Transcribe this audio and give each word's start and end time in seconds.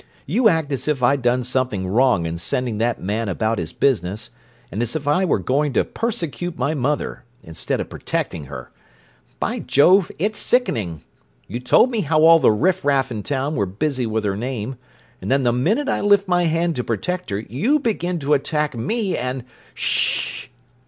You 0.25 0.49
act 0.49 0.71
as 0.71 0.87
if 0.87 1.03
I'd 1.03 1.21
done 1.21 1.43
something 1.43 1.85
wrong 1.85 2.25
in 2.25 2.39
sending 2.39 2.79
that 2.79 2.99
man 2.99 3.29
about 3.29 3.59
his 3.59 3.71
business, 3.71 4.31
and 4.71 4.81
as 4.81 4.95
if 4.95 5.07
I 5.07 5.25
were 5.25 5.37
going 5.37 5.73
to 5.73 5.83
persecute 5.83 6.57
my 6.57 6.73
mother, 6.73 7.23
instead 7.43 7.79
of 7.79 7.87
protecting 7.91 8.45
her. 8.45 8.71
By 9.39 9.59
Jove, 9.59 10.11
it's 10.17 10.39
sickening! 10.39 11.03
You 11.47 11.59
told 11.59 11.91
me 11.91 12.01
how 12.01 12.23
all 12.25 12.39
the 12.39 12.51
riffraff 12.51 13.11
in 13.11 13.21
town 13.21 13.55
were 13.55 13.67
busy 13.67 14.07
with 14.07 14.23
her 14.25 14.35
name, 14.35 14.75
and 15.21 15.29
then 15.29 15.43
the 15.43 15.53
minute 15.53 15.87
I 15.87 16.01
lift 16.01 16.27
my 16.27 16.45
hand 16.45 16.75
to 16.77 16.83
protect 16.83 17.29
her, 17.29 17.37
you 17.37 17.77
begin 17.77 18.17
to 18.21 18.33
attack 18.33 18.75
me 18.75 19.15
and—" 19.15 19.43
"Sh!" 19.75 20.47